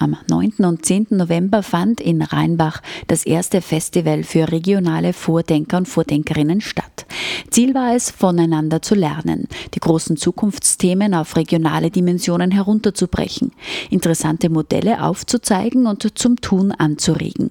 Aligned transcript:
Am 0.00 0.16
9. 0.28 0.52
und 0.58 0.86
10. 0.86 1.08
November 1.10 1.64
fand 1.64 2.00
in 2.00 2.22
Rheinbach 2.22 2.82
das 3.08 3.26
erste 3.26 3.60
Festival 3.60 4.22
für 4.22 4.52
regionale 4.52 5.12
Vordenker 5.12 5.78
und 5.78 5.88
Vordenkerinnen 5.88 6.60
statt. 6.60 7.04
Ziel 7.50 7.74
war 7.74 7.96
es, 7.96 8.10
voneinander 8.10 8.80
zu 8.80 8.94
lernen, 8.94 9.48
die 9.74 9.80
großen 9.80 10.16
Zukunftsthemen 10.16 11.14
auf 11.14 11.34
regionale 11.34 11.90
Dimensionen 11.90 12.52
herunterzubrechen, 12.52 13.50
interessante 13.90 14.50
Modelle 14.50 15.02
aufzuzeigen 15.02 15.86
und 15.86 16.16
zum 16.16 16.40
Tun 16.40 16.70
anzuregen. 16.70 17.50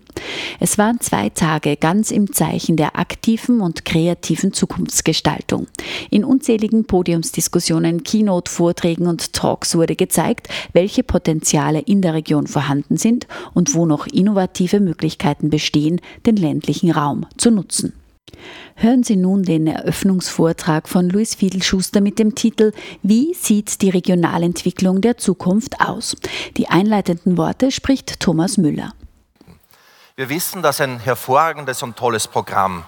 Es 0.62 0.78
waren 0.78 1.02
zwei 1.02 1.30
Tage 1.30 1.76
ganz 1.76 2.12
im 2.12 2.32
Zeichen 2.32 2.78
der 2.78 2.98
aktiven 2.98 3.60
und 3.60 3.84
kreativen 3.84 4.54
Zukunftsgestaltung. 4.54 5.68
In 6.10 6.24
unzähligen 6.24 6.86
Podiumsdiskussionen, 6.86 8.04
Keynote-Vorträgen 8.04 9.08
und 9.08 9.34
Talks 9.34 9.76
wurde 9.76 9.98
gezeigt, 9.98 10.48
welche 10.72 11.04
Potenziale 11.04 11.80
in 11.80 12.02
der 12.02 12.14
Region 12.14 12.37
Region 12.38 12.48
vorhanden 12.48 12.98
sind 12.98 13.28
und 13.54 13.74
wo 13.74 13.86
noch 13.86 14.08
innovative 14.08 14.80
Möglichkeiten 14.80 15.50
bestehen, 15.50 16.00
den 16.26 16.36
ländlichen 16.36 16.92
Raum 16.92 17.26
zu 17.38 17.52
nutzen. 17.52 17.94
Hören 18.76 19.04
Sie 19.04 19.16
nun 19.16 19.44
den 19.44 19.66
Eröffnungsvortrag 19.66 20.88
von 20.88 21.10
Luis 21.10 21.34
Fiedelschuster 21.36 22.02
mit 22.02 22.20
dem 22.20 22.36
Titel 22.36 22.74
Wie 23.02 23.34
sieht 23.34 23.82
die 23.82 23.90
Regionalentwicklung 23.90 25.02
der 25.02 25.18
Zukunft 25.18 25.82
aus? 25.82 26.16
Die 26.58 26.68
einleitenden 26.68 27.38
Worte 27.38 27.72
spricht 27.72 28.20
Thomas 28.20 28.58
Müller. 28.58 28.94
Wir 30.16 30.30
wissen, 30.30 30.62
dass 30.62 30.82
ein 30.82 31.00
hervorragendes 31.00 31.82
und 31.82 31.96
tolles 31.96 32.28
Programm 32.28 32.84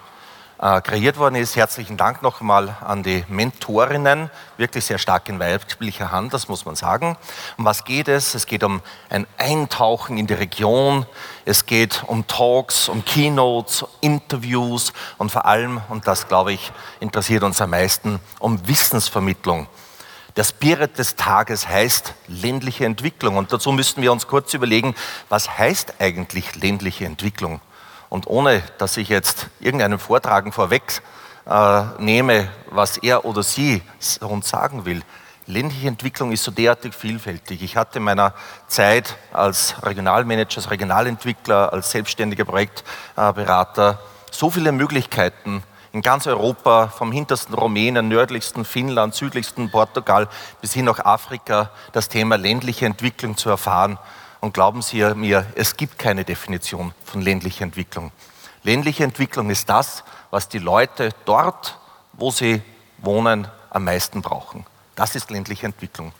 äh, 0.61 0.81
kreiert 0.81 1.17
worden 1.17 1.35
ist. 1.35 1.55
Herzlichen 1.55 1.97
Dank 1.97 2.21
nochmal 2.21 2.75
an 2.81 3.01
die 3.01 3.23
Mentorinnen, 3.29 4.29
wirklich 4.57 4.85
sehr 4.85 4.97
stark 4.97 5.29
in 5.29 5.39
weiblicher 5.39 6.11
Hand, 6.11 6.33
das 6.33 6.47
muss 6.47 6.65
man 6.65 6.75
sagen. 6.75 7.17
Um 7.57 7.65
was 7.65 7.85
geht 7.85 8.07
es? 8.07 8.35
Es 8.35 8.45
geht 8.45 8.63
um 8.63 8.81
ein 9.09 9.25
Eintauchen 9.37 10.17
in 10.17 10.27
die 10.27 10.33
Region, 10.33 11.05
es 11.45 11.65
geht 11.65 12.03
um 12.07 12.27
Talks, 12.27 12.89
um 12.89 13.05
Keynotes, 13.05 13.85
Interviews 14.01 14.93
und 15.17 15.31
vor 15.31 15.45
allem, 15.45 15.81
und 15.89 16.07
das 16.07 16.27
glaube 16.27 16.53
ich 16.53 16.71
interessiert 16.99 17.43
uns 17.43 17.61
am 17.61 17.69
meisten, 17.69 18.19
um 18.39 18.67
Wissensvermittlung. 18.67 19.67
Der 20.35 20.43
Spirit 20.43 20.97
des 20.97 21.15
Tages 21.15 21.67
heißt 21.67 22.13
ländliche 22.27 22.85
Entwicklung. 22.85 23.35
Und 23.35 23.51
dazu 23.51 23.71
müssten 23.71 24.01
wir 24.01 24.11
uns 24.11 24.27
kurz 24.27 24.53
überlegen, 24.53 24.95
was 25.27 25.57
heißt 25.57 25.95
eigentlich 25.99 26.55
ländliche 26.55 27.05
Entwicklung? 27.05 27.59
Und 28.09 28.27
ohne, 28.27 28.63
dass 28.77 28.97
ich 28.97 29.09
jetzt 29.09 29.47
irgendeinen 29.59 29.99
Vortragen 29.99 30.51
vorweg 30.51 31.01
äh, 31.45 31.83
nehme, 31.99 32.49
was 32.69 32.97
er 32.97 33.25
oder 33.25 33.43
sie 33.43 33.81
uns 34.21 34.49
sagen 34.49 34.85
will, 34.85 35.03
ländliche 35.45 35.87
Entwicklung 35.87 36.31
ist 36.31 36.43
so 36.43 36.51
derartig 36.51 36.93
vielfältig. 36.93 37.61
Ich 37.61 37.75
hatte 37.75 37.97
in 37.99 38.03
meiner 38.03 38.33
Zeit 38.67 39.15
als 39.31 39.75
Regionalmanager, 39.83 40.57
als 40.57 40.71
Regionalentwickler, 40.71 41.73
als 41.73 41.91
selbstständiger 41.91 42.45
Projektberater 42.45 43.99
so 44.31 44.49
viele 44.49 44.71
Möglichkeiten, 44.71 45.63
in 45.91 46.03
ganz 46.03 46.27
Europa, 46.27 46.87
vom 46.87 47.11
hintersten 47.11 47.55
Rumänien, 47.55 48.07
nördlichsten 48.07 48.63
Finnland, 48.63 49.15
südlichsten 49.15 49.71
Portugal 49.71 50.27
bis 50.61 50.73
hin 50.73 50.85
nach 50.85 50.99
Afrika, 50.99 51.71
das 51.93 52.09
Thema 52.09 52.37
ländliche 52.37 52.85
Entwicklung 52.85 53.37
zu 53.37 53.49
erfahren. 53.49 53.97
Und 54.41 54.53
glauben 54.53 54.81
Sie 54.81 55.03
mir, 55.15 55.45
es 55.55 55.75
gibt 55.75 55.99
keine 55.99 56.23
Definition 56.23 56.93
von 57.03 57.21
ländlicher 57.21 57.63
Entwicklung. 57.63 58.11
Ländliche 58.63 59.03
Entwicklung 59.03 59.49
ist 59.49 59.69
das, 59.69 60.03
was 60.31 60.47
die 60.49 60.59
Leute 60.59 61.09
dort, 61.25 61.77
wo 62.13 62.31
sie 62.31 62.61
wohnen, 62.97 63.47
am 63.69 63.85
meisten 63.85 64.21
brauchen. 64.21 64.65
Das 64.95 65.15
ist 65.15 65.29
ländliche 65.29 65.65
Entwicklung. 65.65 66.11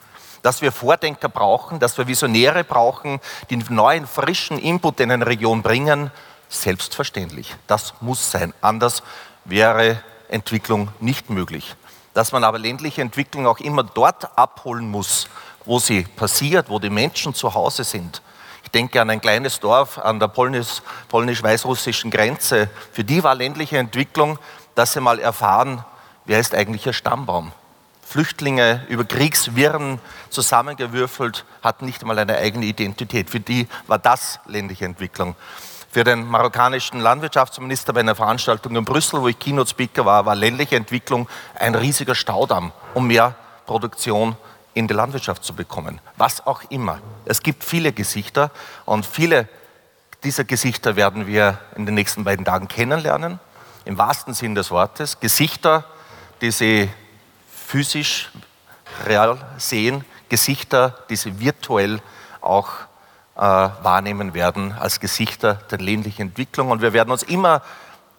Dass 0.42 0.62
wir 0.62 0.72
Vordenker 0.72 1.28
brauchen, 1.28 1.80
dass 1.80 1.98
wir 1.98 2.08
Visionäre 2.08 2.64
brauchen, 2.64 3.20
die 3.50 3.58
neuen, 3.58 4.08
frischen 4.08 4.58
Input 4.58 5.00
in 5.00 5.12
eine 5.12 5.26
Region 5.26 5.62
bringen, 5.62 6.12
selbstverständlich. 6.48 7.56
Das 7.68 7.94
muss 8.02 8.32
sein. 8.32 8.54
Anders 8.62 9.04
wäre 9.46 10.02
Entwicklung 10.30 10.90
nicht 11.00 11.30
möglich. 11.30 11.76
Dass 12.14 12.32
man 12.32 12.44
aber 12.44 12.58
ländliche 12.58 13.02
Entwicklung 13.02 13.48
auch 13.48 13.60
immer 13.60 13.84
dort 13.84 14.38
abholen 14.38 14.90
muss, 14.90 15.28
wo 15.70 15.78
sie 15.78 16.02
passiert, 16.02 16.68
wo 16.68 16.80
die 16.80 16.90
Menschen 16.90 17.36
zu 17.36 17.54
Hause 17.54 17.84
sind. 17.84 18.24
Ich 18.64 18.72
denke 18.72 19.00
an 19.00 19.12
ein 19.12 19.22
kleines 19.22 19.60
Dorf 19.60 20.00
an 20.00 20.20
der 20.20 20.28
polnisch-weißrussischen 20.28 22.10
Grenze. 22.10 22.72
Für 22.92 23.04
die 23.04 23.24
war 23.24 23.36
ländliche 23.36 23.78
Entwicklung, 23.78 24.40
dass 24.74 24.94
sie 24.94 25.00
mal 25.00 25.20
erfahren, 25.20 25.86
wer 26.26 26.40
ist 26.40 26.56
eigentlich 26.56 26.88
ihr 26.88 26.94
Stammbaum. 26.94 27.52
Flüchtlinge 28.02 28.84
über 28.90 29.06
Kriegswirren 29.06 30.00
zusammengewürfelt, 30.32 31.46
hatten 31.62 31.86
nicht 31.86 32.02
einmal 32.02 32.18
eine 32.18 32.38
eigene 32.38 32.66
Identität. 32.66 33.30
Für 33.30 33.40
die 33.40 33.68
war 33.86 34.00
das 34.00 34.40
ländliche 34.48 34.86
Entwicklung. 34.86 35.36
Für 35.92 36.04
den 36.04 36.26
marokkanischen 36.26 37.00
Landwirtschaftsminister 37.00 37.94
bei 37.94 38.00
einer 38.00 38.16
Veranstaltung 38.16 38.76
in 38.76 38.86
Brüssel, 38.86 39.22
wo 39.22 39.28
ich 39.28 39.38
Keynote-Speaker 39.38 40.04
war, 40.04 40.26
war 40.26 40.34
ländliche 40.34 40.78
Entwicklung 40.78 41.30
ein 41.54 41.76
riesiger 41.76 42.16
Staudamm, 42.16 42.72
um 42.96 43.06
mehr 43.06 43.36
Produktion 43.68 44.36
in 44.80 44.88
die 44.88 44.94
Landwirtschaft 44.94 45.44
zu 45.44 45.54
bekommen. 45.54 46.00
Was 46.18 46.46
auch 46.48 46.64
immer. 46.70 47.00
Es 47.26 47.44
gibt 47.44 47.64
viele 47.64 47.92
Gesichter 47.92 48.50
und 48.86 49.06
viele 49.06 49.48
dieser 50.24 50.46
Gesichter 50.46 50.96
werden 50.96 51.28
wir 51.28 51.60
in 51.76 51.86
den 51.86 51.96
nächsten 51.96 52.24
beiden 52.24 52.46
Tagen 52.46 52.68
kennenlernen. 52.68 53.40
Im 53.86 53.98
wahrsten 53.98 54.34
Sinn 54.34 54.56
des 54.56 54.72
Wortes. 54.72 55.20
Gesichter, 55.20 55.84
die 56.42 56.52
Sie 56.52 56.90
physisch 57.50 58.30
real 59.06 59.38
sehen, 59.58 60.06
Gesichter, 60.30 60.98
die 61.10 61.16
Sie 61.16 61.40
virtuell 61.40 62.02
auch 62.42 62.70
äh, 63.36 63.42
wahrnehmen 63.42 64.34
werden 64.34 64.74
als 64.74 65.00
Gesichter 65.00 65.56
der 65.72 65.80
ländlichen 65.80 66.24
Entwicklung. 66.24 66.72
Und 66.72 66.82
wir 66.82 66.94
werden 66.94 67.12
uns 67.12 67.24
immer 67.24 67.62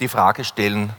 die 0.00 0.09
Frage 0.09 0.44
stellen, 0.44 0.92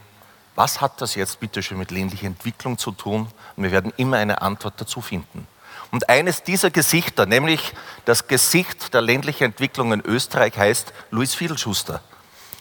was 0.54 0.80
hat 0.80 1.00
das 1.00 1.14
jetzt 1.14 1.40
bitte 1.40 1.62
schon 1.62 1.78
mit 1.78 1.90
ländlicher 1.90 2.26
Entwicklung 2.26 2.78
zu 2.78 2.92
tun? 2.92 3.28
Und 3.56 3.62
wir 3.62 3.70
werden 3.70 3.92
immer 3.96 4.18
eine 4.18 4.42
Antwort 4.42 4.74
dazu 4.80 5.00
finden. 5.00 5.46
Und 5.92 6.08
eines 6.08 6.42
dieser 6.42 6.70
Gesichter, 6.70 7.26
nämlich 7.26 7.74
das 8.06 8.26
Gesicht 8.26 8.94
der 8.94 9.02
ländlichen 9.02 9.44
Entwicklung 9.44 9.92
in 9.92 10.00
Österreich, 10.00 10.56
heißt 10.56 10.92
Luis 11.10 11.34
Fiedelschuster. 11.34 12.00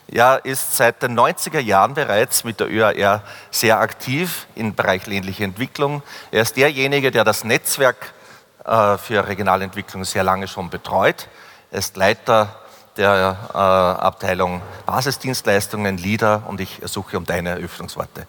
Er 0.08 0.44
ist 0.44 0.75
seit 0.75 1.02
den 1.02 1.18
90er 1.18 1.59
Jahren 1.59 1.94
bereits 1.94 2.44
mit 2.44 2.59
der 2.59 2.70
ÖAR 2.70 3.24
sehr 3.50 3.80
aktiv 3.80 4.47
im 4.56 4.75
Bereich 4.75 5.08
ländliche 5.08 5.46
Entwicklung. 5.46 6.03
Er 6.31 6.41
ist 6.41 6.58
derjenige, 6.58 7.09
der 7.12 7.24
das 7.24 7.46
Netzwerk 7.46 8.14
äh, 8.66 8.97
für 8.97 9.25
Regionalentwicklung 9.25 10.03
sehr 10.03 10.24
lange 10.24 10.50
schon 10.50 10.70
betreut. 10.70 11.30
Er 11.72 11.80
ist 11.80 11.96
Leiter 11.96 12.59
der 12.97 13.38
äh, 13.53 13.58
Abteilung 13.58 14.62
Basisdienstleistungen, 14.86 15.97
LIDA 15.97 16.44
und 16.47 16.59
ich 16.59 16.81
ersuche 16.81 17.18
um 17.18 17.24
deine 17.24 17.52
Eröffnungsworte. 17.52 18.28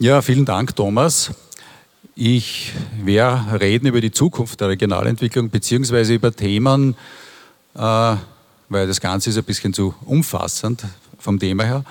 Ja, 0.00 0.22
vielen 0.22 0.44
Dank, 0.44 0.76
Thomas. 0.76 1.32
Ich 2.14 2.72
werde 3.02 3.60
reden 3.60 3.88
über 3.88 4.00
die 4.00 4.12
Zukunft 4.12 4.60
der 4.60 4.68
Regionalentwicklung 4.68 5.50
beziehungsweise 5.50 6.14
über 6.14 6.32
Themen, 6.32 6.94
äh, 7.74 7.80
weil 8.68 8.86
das 8.86 9.00
Ganze 9.00 9.30
ist 9.30 9.38
ein 9.38 9.42
bisschen 9.42 9.74
zu 9.74 9.96
umfassend 10.04 10.84
vom 11.18 11.40
Thema 11.40 11.64
her, 11.64 11.84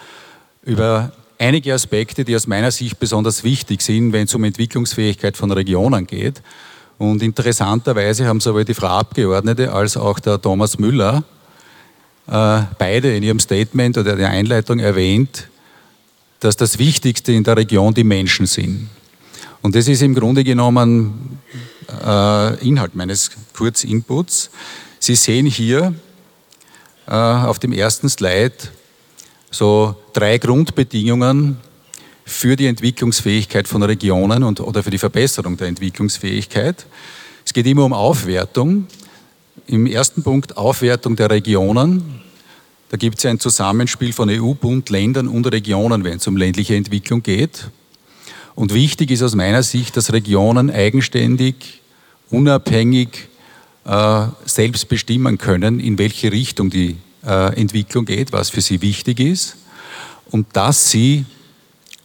über 0.64 1.12
einige 1.38 1.74
Aspekte, 1.74 2.24
die 2.24 2.34
aus 2.34 2.48
meiner 2.48 2.72
Sicht 2.72 2.98
besonders 2.98 3.44
wichtig 3.44 3.82
sind, 3.82 4.14
wenn 4.14 4.24
es 4.24 4.34
um 4.34 4.46
Entwicklungsfähigkeit 4.46 5.36
von 5.36 5.52
Regionen 5.52 6.08
geht. 6.08 6.42
Und 6.98 7.22
interessanterweise 7.22 8.26
haben 8.26 8.40
sowohl 8.40 8.64
die 8.64 8.74
Frau 8.74 8.88
Abgeordnete 8.88 9.74
als 9.74 9.98
auch 9.98 10.20
der 10.20 10.42
Thomas 10.42 10.80
Müller 10.80 11.26
äh, 12.28 12.62
beide 12.80 13.18
in 13.18 13.24
ihrem 13.24 13.42
Statement 13.42 13.98
oder 13.98 14.16
der 14.16 14.30
Einleitung 14.30 14.80
erwähnt, 14.80 15.50
dass 16.40 16.56
das 16.56 16.78
Wichtigste 16.78 17.32
in 17.32 17.44
der 17.44 17.58
Region 17.58 17.94
die 17.94 18.04
Menschen 18.04 18.46
sind. 18.46 18.90
Und 19.62 19.76
das 19.76 19.88
ist 19.88 20.02
im 20.02 20.14
Grunde 20.14 20.44
genommen 20.44 21.40
äh, 22.06 22.68
Inhalt 22.68 22.96
meines 22.96 23.32
Kurzinputs. 23.54 24.50
Sie 25.00 25.16
sehen 25.16 25.46
hier 25.46 25.94
äh, 27.08 27.12
auf 27.12 27.60
dem 27.60 27.74
ersten 27.74 28.10
Slide 28.10 28.54
so 29.50 29.96
drei 30.14 30.38
Grundbedingungen 30.38 31.58
für 32.26 32.56
die 32.56 32.68
Entwicklungsfähigkeit 32.68 33.68
von 33.68 33.82
Regionen 33.84 34.44
und, 34.44 34.60
oder 34.60 34.84
für 34.84 34.90
die 34.90 34.98
Verbesserung 34.98 35.56
der 35.56 35.68
Entwicklungsfähigkeit. 35.68 36.86
Es 37.46 37.54
geht 37.54 37.66
immer 37.66 37.86
um 37.86 37.94
Aufwertung. 37.94 38.88
im 39.68 39.86
ersten 39.86 40.24
Punkt 40.24 40.58
Aufwertung 40.58 41.16
der 41.16 41.30
Regionen. 41.30 42.22
Da 42.90 42.98
gibt 42.98 43.20
es 43.20 43.26
ein 43.26 43.40
Zusammenspiel 43.40 44.14
von 44.14 44.30
EU, 44.30 44.54
Bund, 44.54 44.90
Ländern 44.90 45.28
und 45.28 45.46
Regionen, 45.48 46.04
wenn 46.04 46.18
es 46.18 46.28
um 46.28 46.38
ländliche 46.38 46.76
Entwicklung 46.76 47.22
geht. 47.22 47.70
Und 48.56 48.74
wichtig 48.74 49.12
ist 49.12 49.22
aus 49.22 49.36
meiner 49.36 49.62
Sicht, 49.62 49.98
dass 49.98 50.14
Regionen 50.14 50.72
eigenständig, 50.72 51.82
unabhängig 52.30 53.28
äh, 53.86 54.28
selbst 54.46 54.88
bestimmen 54.88 55.38
können, 55.38 55.80
in 55.80 55.98
welche 55.98 56.32
Richtung 56.32 56.70
die 56.70 56.98
äh, 57.26 57.60
Entwicklung 57.60 58.06
geht, 58.06 58.32
was 58.32 58.50
für 58.50 58.62
sie 58.62 58.82
wichtig 58.82 59.20
ist. 59.20 59.58
Und 60.32 60.48
dass 60.54 60.90
sie 60.90 61.26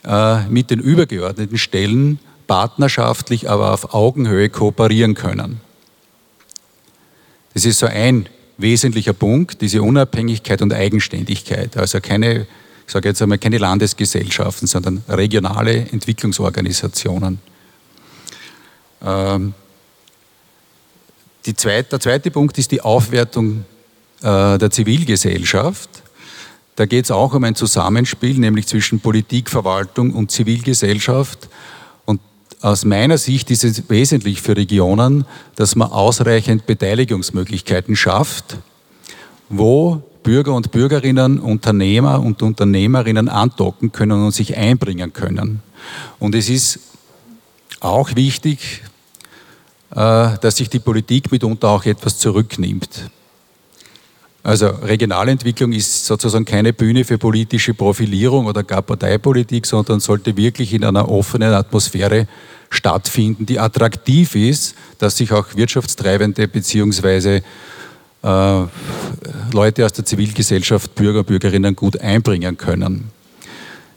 äh, 0.04 0.46
mit 0.48 0.70
den 0.70 0.80
übergeordneten 0.80 1.58
Stellen 1.58 2.18
partnerschaftlich, 2.48 3.48
aber 3.48 3.72
auf 3.72 3.94
Augenhöhe 3.94 4.48
kooperieren 4.48 5.14
können. 5.14 5.60
Das 7.54 7.64
ist 7.64 7.78
so 7.78 7.86
ein 7.86 8.28
wesentlicher 8.62 9.12
Punkt, 9.12 9.60
diese 9.60 9.82
Unabhängigkeit 9.82 10.62
und 10.62 10.72
Eigenständigkeit. 10.72 11.76
Also 11.76 12.00
keine, 12.00 12.46
ich 12.86 12.92
sage 12.92 13.08
jetzt 13.08 13.20
einmal, 13.20 13.38
keine 13.38 13.58
Landesgesellschaften, 13.58 14.66
sondern 14.66 15.04
regionale 15.08 15.88
Entwicklungsorganisationen. 15.90 17.38
Ähm, 19.04 19.54
zweite, 21.56 21.90
der 21.90 22.00
zweite 22.00 22.30
Punkt 22.30 22.56
ist 22.58 22.70
die 22.70 22.80
Aufwertung 22.80 23.64
äh, 24.22 24.58
der 24.58 24.70
Zivilgesellschaft. 24.70 25.90
Da 26.76 26.86
geht 26.86 27.04
es 27.04 27.10
auch 27.10 27.34
um 27.34 27.44
ein 27.44 27.54
Zusammenspiel, 27.54 28.38
nämlich 28.38 28.66
zwischen 28.66 29.00
Politik, 29.00 29.50
Verwaltung 29.50 30.12
und 30.14 30.30
Zivilgesellschaft 30.30 31.48
aus 32.62 32.84
meiner 32.84 33.18
Sicht 33.18 33.50
ist 33.50 33.64
es 33.64 33.90
wesentlich 33.90 34.40
für 34.40 34.56
Regionen, 34.56 35.26
dass 35.56 35.74
man 35.74 35.90
ausreichend 35.90 36.66
Beteiligungsmöglichkeiten 36.66 37.96
schafft, 37.96 38.56
wo 39.48 40.02
Bürger 40.22 40.54
und 40.54 40.70
Bürgerinnen, 40.70 41.40
Unternehmer 41.40 42.20
und 42.20 42.42
Unternehmerinnen 42.42 43.28
andocken 43.28 43.90
können 43.90 44.24
und 44.24 44.32
sich 44.32 44.56
einbringen 44.56 45.12
können. 45.12 45.60
Und 46.20 46.36
es 46.36 46.48
ist 46.48 46.78
auch 47.80 48.14
wichtig, 48.14 48.82
äh, 49.90 50.38
dass 50.40 50.56
sich 50.56 50.70
die 50.70 50.78
Politik 50.78 51.32
mitunter 51.32 51.68
auch 51.70 51.84
etwas 51.84 52.18
zurücknimmt. 52.18 53.10
Also 54.44 54.66
Regionalentwicklung 54.66 55.72
ist 55.72 56.04
sozusagen 56.04 56.44
keine 56.44 56.72
Bühne 56.72 57.04
für 57.04 57.16
politische 57.16 57.74
Profilierung 57.74 58.46
oder 58.46 58.64
gar 58.64 58.82
Parteipolitik, 58.82 59.66
sondern 59.66 60.00
sollte 60.00 60.36
wirklich 60.36 60.72
in 60.74 60.84
einer 60.84 61.08
offenen 61.08 61.52
Atmosphäre 61.52 62.26
stattfinden, 62.68 63.46
die 63.46 63.60
attraktiv 63.60 64.34
ist, 64.34 64.74
dass 64.98 65.16
sich 65.16 65.30
auch 65.30 65.54
Wirtschaftstreibende 65.54 66.48
bzw. 66.48 67.42
Äh, 68.22 68.64
Leute 69.52 69.84
aus 69.84 69.92
der 69.92 70.04
Zivilgesellschaft, 70.04 70.94
Bürger, 70.94 71.22
Bürgerinnen 71.22 71.76
gut 71.76 72.00
einbringen 72.00 72.56
können. 72.56 73.10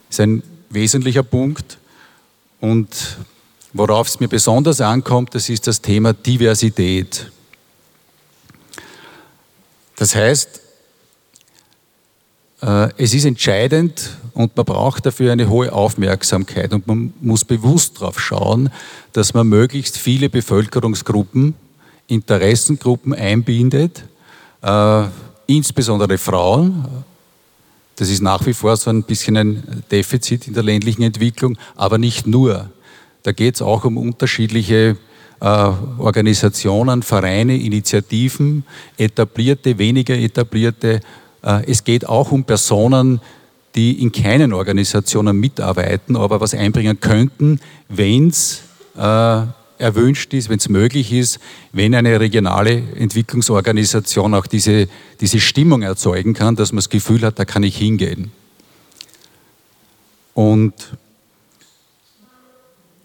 Das 0.08 0.16
ist 0.16 0.20
ein 0.20 0.42
wesentlicher 0.70 1.22
Punkt. 1.24 1.78
Und 2.60 3.18
worauf 3.72 4.08
es 4.08 4.20
mir 4.20 4.28
besonders 4.28 4.80
ankommt, 4.80 5.34
das 5.34 5.48
ist 5.48 5.66
das 5.66 5.80
Thema 5.80 6.12
Diversität. 6.12 7.30
Das 9.96 10.14
heißt, 10.14 10.60
äh, 12.62 12.88
es 12.96 13.14
ist 13.14 13.24
entscheidend 13.24 14.10
und 14.34 14.56
man 14.56 14.66
braucht 14.66 15.06
dafür 15.06 15.32
eine 15.32 15.48
hohe 15.48 15.72
Aufmerksamkeit 15.72 16.72
und 16.72 16.86
man 16.86 17.12
muss 17.20 17.44
bewusst 17.44 18.00
darauf 18.00 18.20
schauen, 18.20 18.70
dass 19.12 19.34
man 19.34 19.46
möglichst 19.46 19.96
viele 19.96 20.28
Bevölkerungsgruppen, 20.28 21.54
Interessengruppen 22.06 23.14
einbindet, 23.14 24.04
äh, 24.62 25.04
insbesondere 25.46 26.18
Frauen. 26.18 27.04
Das 27.96 28.10
ist 28.10 28.20
nach 28.20 28.44
wie 28.46 28.52
vor 28.52 28.76
so 28.76 28.90
ein 28.90 29.02
bisschen 29.02 29.36
ein 29.36 29.82
Defizit 29.90 30.46
in 30.46 30.54
der 30.54 30.62
ländlichen 30.62 31.02
Entwicklung, 31.02 31.56
aber 31.74 31.96
nicht 31.96 32.26
nur. 32.26 32.70
Da 33.22 33.32
geht 33.32 33.56
es 33.56 33.62
auch 33.62 33.84
um 33.84 33.96
unterschiedliche 33.96 34.96
Organisationen, 35.44 37.02
Vereine, 37.02 37.56
Initiativen, 37.56 38.64
etablierte, 38.96 39.78
weniger 39.78 40.16
etablierte. 40.16 41.00
Äh, 41.42 41.70
es 41.70 41.84
geht 41.84 42.08
auch 42.08 42.32
um 42.32 42.44
Personen, 42.44 43.20
die 43.74 44.02
in 44.02 44.10
keinen 44.10 44.52
Organisationen 44.52 45.38
mitarbeiten, 45.38 46.16
aber 46.16 46.40
was 46.40 46.54
einbringen 46.54 46.98
könnten, 46.98 47.60
wenn 47.88 48.28
es 48.28 48.62
äh, 48.96 49.42
erwünscht 49.78 50.32
ist, 50.32 50.48
wenn 50.48 50.58
es 50.58 50.68
möglich 50.68 51.12
ist, 51.12 51.38
wenn 51.72 51.94
eine 51.94 52.18
regionale 52.18 52.82
Entwicklungsorganisation 52.96 54.34
auch 54.34 54.46
diese, 54.46 54.88
diese 55.20 55.40
Stimmung 55.40 55.82
erzeugen 55.82 56.32
kann, 56.32 56.56
dass 56.56 56.72
man 56.72 56.78
das 56.78 56.88
Gefühl 56.88 57.22
hat, 57.22 57.38
da 57.38 57.44
kann 57.44 57.62
ich 57.62 57.76
hingehen. 57.76 58.32
Und 60.32 60.72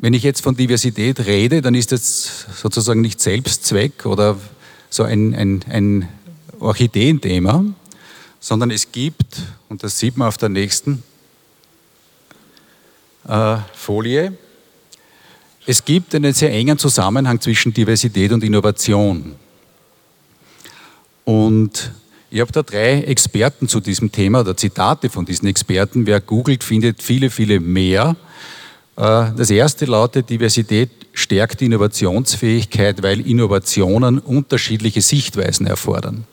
wenn 0.01 0.13
ich 0.13 0.23
jetzt 0.23 0.41
von 0.41 0.55
Diversität 0.55 1.19
rede, 1.21 1.61
dann 1.61 1.75
ist 1.75 1.91
das 1.91 2.47
sozusagen 2.55 3.01
nicht 3.01 3.21
Selbstzweck 3.21 4.07
oder 4.07 4.37
so 4.89 5.03
ein, 5.03 5.35
ein, 5.35 5.63
ein 5.69 6.09
Orchideenthema, 6.59 7.63
sondern 8.39 8.71
es 8.71 8.91
gibt, 8.91 9.43
und 9.69 9.83
das 9.83 9.99
sieht 9.99 10.17
man 10.17 10.27
auf 10.27 10.37
der 10.37 10.49
nächsten 10.49 11.03
äh, 13.27 13.57
Folie, 13.75 14.35
es 15.67 15.85
gibt 15.85 16.15
einen 16.15 16.33
sehr 16.33 16.51
engen 16.51 16.79
Zusammenhang 16.79 17.39
zwischen 17.39 17.71
Diversität 17.71 18.31
und 18.31 18.43
Innovation. 18.43 19.35
Und 21.23 21.91
ich 22.31 22.41
habe 22.41 22.51
da 22.51 22.63
drei 22.63 23.01
Experten 23.03 23.67
zu 23.67 23.79
diesem 23.79 24.11
Thema 24.11 24.39
oder 24.39 24.57
Zitate 24.57 25.11
von 25.11 25.25
diesen 25.25 25.47
Experten. 25.47 26.07
Wer 26.07 26.19
googelt, 26.19 26.63
findet 26.63 27.03
viele, 27.03 27.29
viele 27.29 27.59
mehr. 27.59 28.15
Äh, 28.97 29.31
das 29.35 29.49
erste 29.49 29.85
lautet, 29.85 30.29
Diversität 30.29 30.89
stärkt 31.13 31.61
die 31.61 31.65
Innovationsfähigkeit, 31.65 33.03
weil 33.03 33.25
Innovationen 33.27 34.19
unterschiedliche 34.19 35.01
Sichtweisen 35.01 35.65
erfordern. 35.65 36.25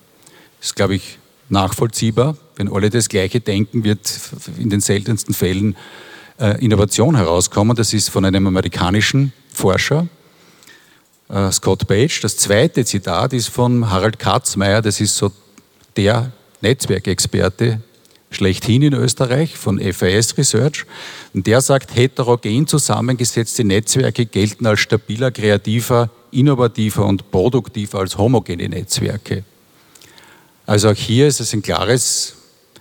Das 0.58 0.68
ist, 0.68 0.76
glaube 0.76 0.96
ich, 0.96 1.18
nachvollziehbar. 1.48 2.36
Wenn 2.56 2.72
alle 2.72 2.90
das 2.90 3.08
Gleiche 3.08 3.40
denken, 3.40 3.84
wird 3.84 4.12
in 4.58 4.70
den 4.70 4.80
seltensten 4.80 5.34
Fällen 5.34 5.76
äh, 6.38 6.62
Innovation 6.64 7.16
herauskommen. 7.16 7.76
Das 7.76 7.92
ist 7.92 8.10
von 8.10 8.24
einem 8.24 8.46
amerikanischen 8.46 9.32
Forscher, 9.52 10.08
äh, 11.28 11.50
Scott 11.52 11.86
Page. 11.86 12.20
Das 12.20 12.36
zweite 12.36 12.84
Zitat 12.84 13.32
ist 13.32 13.48
von 13.48 13.90
Harald 13.90 14.18
Katzmeier, 14.18 14.82
das 14.82 15.00
ist 15.00 15.16
so 15.16 15.32
der 15.96 16.32
Netzwerkexperte 16.60 17.80
schlechthin 18.30 18.82
in 18.82 18.94
Österreich 18.94 19.56
von 19.56 19.80
FAS 19.80 20.36
Research. 20.36 20.84
Und 21.34 21.46
der 21.46 21.60
sagt, 21.60 21.96
heterogen 21.96 22.66
zusammengesetzte 22.66 23.64
Netzwerke 23.64 24.26
gelten 24.26 24.66
als 24.66 24.80
stabiler, 24.80 25.30
kreativer, 25.30 26.10
innovativer 26.30 27.06
und 27.06 27.30
produktiver 27.30 28.00
als 28.00 28.18
homogene 28.18 28.68
Netzwerke. 28.68 29.44
Also 30.66 30.90
auch 30.90 30.94
hier 30.94 31.26
ist 31.28 31.40
es 31.40 31.54
ein 31.54 31.62
klares, 31.62 32.34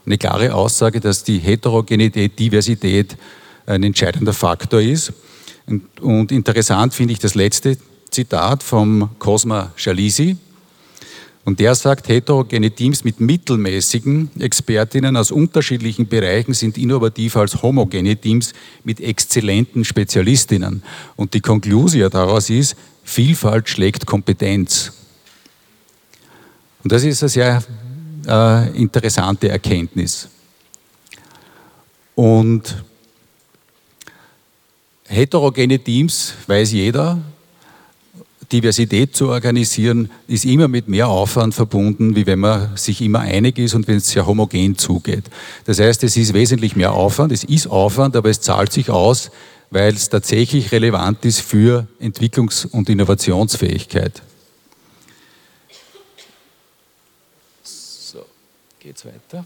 eine 0.05 0.17
klare 0.17 0.53
Aussage, 0.53 0.99
dass 0.99 1.23
die 1.23 1.39
Heterogenität, 1.39 2.37
Diversität 2.37 3.15
ein 3.65 3.83
entscheidender 3.83 4.33
Faktor 4.33 4.81
ist. 4.81 5.13
Und, 6.01 6.31
interessant 6.31 6.93
finde 6.93 7.13
ich 7.13 7.19
das 7.19 7.35
letzte 7.35 7.77
Zitat 8.09 8.63
vom 8.63 9.09
Cosma 9.19 9.71
Schalisi, 9.75 10.37
und 11.47 11.61
der 11.61 11.75
sagt, 11.75 12.09
heterogene 12.09 12.71
Teams 12.71 13.05
mit 13.05 13.21
mittelmäßigen 13.21 14.31
Expertinnen 14.37 15.15
aus 15.15 15.31
unterschiedlichen 15.31 16.05
Bereichen 16.05 16.53
sind 16.53 16.77
innovativer 16.77 17.39
als 17.39 17.61
homogene 17.61 18.17
Teams 18.17 18.51
mit 18.83 18.99
exzellenten 18.99 19.85
Spezialistinnen. 19.85 20.83
Und 21.15 21.33
die 21.33 21.39
Konklusion 21.39 22.09
daraus 22.09 22.49
ist, 22.49 22.75
Vielfalt 23.05 23.69
schlägt 23.69 24.05
Kompetenz. 24.05 24.91
Und 26.83 26.91
das 26.91 27.05
ist 27.05 27.23
eine 27.23 27.29
sehr 27.29 27.63
äh, 28.27 28.77
interessante 28.77 29.47
Erkenntnis. 29.47 30.27
Und 32.13 32.83
heterogene 35.05 35.79
Teams, 35.79 36.33
weiß 36.45 36.73
jeder, 36.73 37.21
Diversität 38.51 39.15
zu 39.15 39.27
organisieren, 39.27 40.09
ist 40.27 40.45
immer 40.45 40.67
mit 40.67 40.87
mehr 40.87 41.09
Aufwand 41.09 41.53
verbunden, 41.53 42.15
wie 42.15 42.25
wenn 42.25 42.39
man 42.39 42.77
sich 42.77 43.01
immer 43.01 43.19
einig 43.19 43.57
ist 43.57 43.73
und 43.73 43.87
wenn 43.87 43.97
es 43.97 44.07
sehr 44.09 44.25
homogen 44.25 44.77
zugeht. 44.77 45.25
Das 45.65 45.79
heißt, 45.79 46.03
es 46.03 46.15
ist 46.15 46.33
wesentlich 46.33 46.75
mehr 46.75 46.93
Aufwand, 46.93 47.31
es 47.33 47.43
ist 47.43 47.67
Aufwand, 47.67 48.15
aber 48.15 48.29
es 48.29 48.39
zahlt 48.39 48.71
sich 48.71 48.89
aus, 48.89 49.31
weil 49.69 49.93
es 49.93 50.07
tatsächlich 50.07 50.71
relevant 50.71 51.25
ist 51.25 51.41
für 51.41 51.87
Entwicklungs- 51.99 52.65
und 52.65 52.89
Innovationsfähigkeit. 52.89 54.21
So, 57.63 58.25
geht's 58.79 59.03
weiter. 59.05 59.45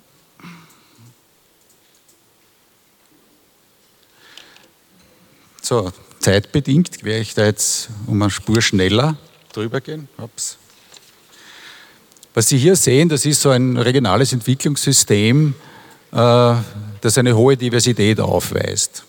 So, 5.63 5.91
zeitbedingt 6.21 7.03
werde 7.03 7.21
ich 7.21 7.33
da 7.33 7.45
jetzt 7.45 7.89
um 8.07 8.21
eine 8.21 8.31
Spur 8.31 8.61
schneller 8.61 9.17
drüber 9.53 9.81
gehen. 9.81 10.07
Ups. 10.17 10.57
Was 12.33 12.47
Sie 12.47 12.57
hier 12.57 12.75
sehen, 12.75 13.09
das 13.09 13.25
ist 13.25 13.41
so 13.41 13.49
ein 13.49 13.75
regionales 13.77 14.31
Entwicklungssystem, 14.31 15.53
äh, 16.13 16.55
das 17.01 17.17
eine 17.17 17.35
hohe 17.35 17.57
Diversität 17.57 18.19
aufweist. 18.19 19.03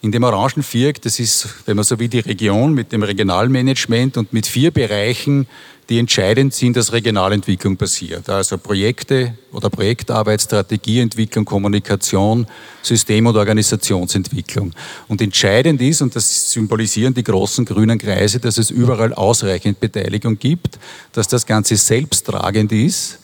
In 0.00 0.12
dem 0.12 0.22
orangen 0.22 0.62
Viereck, 0.62 1.02
das 1.02 1.18
ist, 1.18 1.48
wenn 1.66 1.74
man 1.74 1.84
so 1.84 1.98
wie 1.98 2.08
die 2.08 2.20
Region 2.20 2.72
mit 2.72 2.92
dem 2.92 3.02
Regionalmanagement 3.02 4.16
und 4.16 4.32
mit 4.32 4.46
vier 4.46 4.70
Bereichen, 4.70 5.48
die 5.88 5.98
entscheidend 5.98 6.54
sind, 6.54 6.76
dass 6.76 6.92
Regionalentwicklung 6.92 7.76
passiert. 7.76 8.28
Also 8.28 8.58
Projekte 8.58 9.34
oder 9.52 9.70
Projektarbeit, 9.70 10.40
Strategieentwicklung, 10.42 11.44
Kommunikation, 11.44 12.46
System- 12.80 13.26
und 13.26 13.36
Organisationsentwicklung. 13.36 14.72
Und 15.08 15.20
entscheidend 15.20 15.80
ist, 15.80 16.00
und 16.00 16.14
das 16.14 16.52
symbolisieren 16.52 17.14
die 17.14 17.24
großen 17.24 17.64
grünen 17.64 17.98
Kreise, 17.98 18.38
dass 18.38 18.58
es 18.58 18.70
überall 18.70 19.12
ausreichend 19.14 19.80
Beteiligung 19.80 20.38
gibt, 20.38 20.78
dass 21.12 21.26
das 21.26 21.44
Ganze 21.44 21.76
selbsttragend 21.76 22.70
ist, 22.70 23.18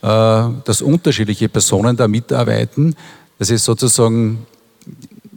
äh, 0.00 0.06
dass 0.06 0.80
unterschiedliche 0.80 1.50
Personen 1.50 1.96
da 1.96 2.08
mitarbeiten, 2.08 2.94
dass 3.38 3.50
es 3.50 3.62
sozusagen 3.64 4.46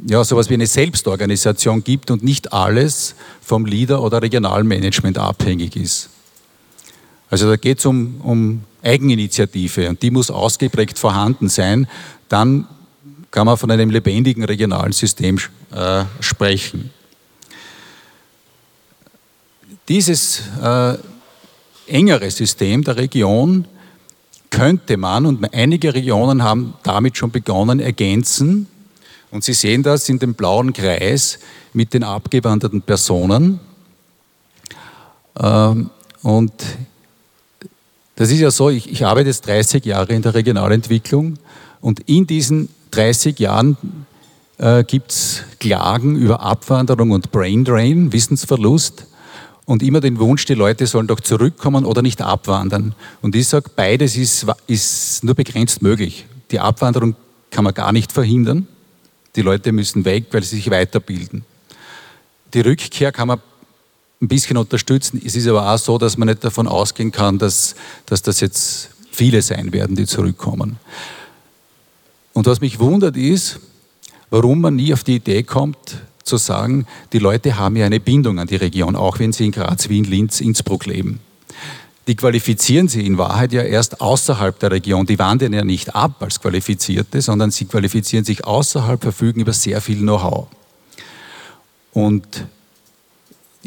ja, 0.07 0.23
sowas 0.23 0.49
wie 0.49 0.53
eine 0.53 0.67
Selbstorganisation 0.67 1.83
gibt 1.83 2.11
und 2.11 2.23
nicht 2.23 2.53
alles 2.53 3.15
vom 3.41 3.65
Leader 3.65 4.01
oder 4.01 4.21
Regionalmanagement 4.21 5.17
abhängig 5.17 5.75
ist. 5.75 6.09
Also 7.29 7.49
da 7.49 7.55
geht 7.55 7.79
es 7.79 7.85
um, 7.85 8.21
um 8.21 8.63
Eigeninitiative 8.83 9.89
und 9.89 10.01
die 10.03 10.11
muss 10.11 10.29
ausgeprägt 10.29 10.99
vorhanden 10.99 11.49
sein. 11.49 11.87
Dann 12.29 12.67
kann 13.31 13.47
man 13.47 13.57
von 13.57 13.71
einem 13.71 13.89
lebendigen 13.89 14.43
regionalen 14.43 14.91
System 14.91 15.39
äh, 15.71 16.03
sprechen. 16.19 16.91
Dieses 19.89 20.43
äh, 20.61 20.97
engere 21.87 22.29
System 22.29 22.83
der 22.83 22.97
Region 22.97 23.65
könnte 24.51 24.97
man, 24.97 25.25
und 25.25 25.53
einige 25.53 25.93
Regionen 25.93 26.43
haben 26.43 26.75
damit 26.83 27.17
schon 27.17 27.31
begonnen, 27.31 27.79
ergänzen 27.79 28.67
und 29.35 29.43
Sie 29.43 29.51
sehen 29.51 29.83
das 29.83 30.07
in 30.07 30.17
dem 30.17 30.33
blauen 30.33 30.71
Kreis 30.71 31.39
mit 31.73 31.93
den 31.93 32.05
abgewanderten 32.05 32.81
Personen. 32.81 33.59
Ähm, 35.37 35.89
und 36.21 36.53
das 38.15 38.31
ist 38.31 38.39
ja 38.39 38.49
so, 38.49 38.69
ich, 38.69 38.89
ich 38.89 39.05
arbeite 39.05 39.27
jetzt 39.27 39.45
30 39.45 39.83
Jahre 39.83 40.13
in 40.13 40.21
der 40.21 40.35
Regionalentwicklung 40.35 41.37
und 41.81 41.99
in 42.09 42.25
diesen 42.25 42.69
30 42.91 43.37
Jahren 43.37 43.75
äh, 44.57 44.85
gibt 44.85 45.11
es 45.11 45.43
Klagen 45.59 46.15
über 46.15 46.39
Abwanderung 46.39 47.11
und 47.11 47.33
Braindrain, 47.33 48.13
Wissensverlust 48.13 49.05
und 49.65 49.83
immer 49.83 49.99
den 49.99 50.17
Wunsch, 50.17 50.45
die 50.45 50.53
Leute 50.53 50.87
sollen 50.87 51.07
doch 51.07 51.19
zurückkommen 51.19 51.83
oder 51.83 52.01
nicht 52.01 52.21
abwandern. 52.21 52.95
Und 53.21 53.35
ich 53.35 53.49
sage, 53.49 53.69
beides 53.75 54.15
ist, 54.15 54.45
ist 54.67 55.25
nur 55.25 55.35
begrenzt 55.35 55.81
möglich. 55.81 56.25
Die 56.51 56.61
Abwanderung 56.61 57.15
kann 57.51 57.65
man 57.65 57.73
gar 57.73 57.91
nicht 57.91 58.13
verhindern. 58.13 58.69
Die 59.35 59.41
Leute 59.41 59.71
müssen 59.71 60.05
weg, 60.05 60.25
weil 60.31 60.43
sie 60.43 60.55
sich 60.57 60.69
weiterbilden. 60.69 61.43
Die 62.53 62.61
Rückkehr 62.61 63.11
kann 63.11 63.27
man 63.27 63.39
ein 64.21 64.27
bisschen 64.27 64.57
unterstützen. 64.57 65.21
Es 65.23 65.35
ist 65.35 65.47
aber 65.47 65.73
auch 65.73 65.77
so, 65.77 65.97
dass 65.97 66.17
man 66.17 66.27
nicht 66.27 66.43
davon 66.43 66.67
ausgehen 66.67 67.11
kann, 67.11 67.37
dass, 67.37 67.75
dass 68.05 68.21
das 68.21 68.39
jetzt 68.39 68.89
viele 69.11 69.41
sein 69.41 69.73
werden, 69.73 69.95
die 69.95 70.05
zurückkommen. 70.05 70.77
Und 72.33 72.45
was 72.47 72.61
mich 72.61 72.79
wundert 72.79 73.17
ist, 73.17 73.59
warum 74.29 74.61
man 74.61 74.75
nie 74.75 74.93
auf 74.93 75.03
die 75.03 75.15
Idee 75.15 75.43
kommt, 75.43 75.77
zu 76.23 76.37
sagen, 76.37 76.87
die 77.13 77.19
Leute 77.19 77.57
haben 77.57 77.75
ja 77.75 77.85
eine 77.85 77.99
Bindung 77.99 78.39
an 78.39 78.47
die 78.47 78.55
Region, 78.55 78.95
auch 78.95 79.19
wenn 79.19 79.31
sie 79.31 79.45
in 79.45 79.51
Graz, 79.51 79.89
Wien, 79.89 80.05
Linz, 80.05 80.41
Innsbruck 80.41 80.85
leben 80.85 81.19
die 82.07 82.15
qualifizieren 82.15 82.87
sie 82.87 83.05
in 83.05 83.17
Wahrheit 83.17 83.51
ja 83.51 83.63
erst 83.63 83.99
außerhalb 83.99 84.59
der 84.59 84.71
Region. 84.71 85.05
Die 85.05 85.17
wandern 85.17 85.53
ja 85.53 85.63
nicht 85.63 85.95
ab 85.95 86.21
als 86.21 86.39
Qualifizierte, 86.39 87.21
sondern 87.21 87.49
sie 87.51 87.65
qualifizieren 87.65 88.23
sich 88.23 88.45
außerhalb, 88.45 89.01
verfügen 89.01 89.41
über 89.41 89.53
sehr 89.53 89.81
viel 89.81 89.97
Know-how. 89.97 90.47
Und 91.93 92.45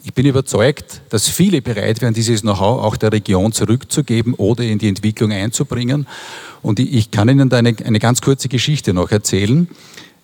ich 0.05 0.15
bin 0.15 0.27
überzeugt, 0.27 1.01
dass 1.09 1.29
viele 1.29 1.61
bereit 1.61 2.01
wären, 2.01 2.15
dieses 2.15 2.43
Know-how 2.43 2.85
auch 2.85 2.97
der 2.97 3.13
Region 3.13 3.53
zurückzugeben 3.53 4.35
oder 4.35 4.63
in 4.63 4.79
die 4.79 4.89
Entwicklung 4.89 5.33
einzubringen. 5.33 6.07
Und 6.63 6.79
ich 6.79 7.11
kann 7.11 7.29
Ihnen 7.29 7.49
da 7.49 7.57
eine, 7.57 7.75
eine 7.85 7.99
ganz 7.99 8.21
kurze 8.21 8.49
Geschichte 8.49 8.93
noch 8.95 9.11
erzählen. 9.11 9.69